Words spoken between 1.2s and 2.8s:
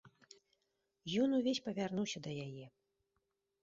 Ён увесь павярнуўся да яе.